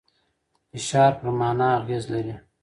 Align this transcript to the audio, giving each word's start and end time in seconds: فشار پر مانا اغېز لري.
فشار 0.71 1.11
پر 1.19 1.27
مانا 1.39 1.67
اغېز 1.79 2.03
لري. 2.13 2.35